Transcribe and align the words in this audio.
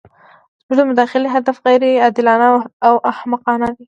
زموږ 0.75 0.79
د 0.87 0.89
مداخلې 0.89 1.27
هدف 1.35 1.57
غیر 1.65 1.83
عادلانه 2.03 2.47
او 2.87 2.95
احمقانه 3.11 3.67
وو. 3.71 3.75